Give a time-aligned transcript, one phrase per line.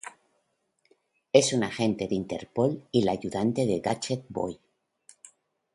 [1.31, 4.59] Es una agente de Interpol y la ayudante de Gadget Boy.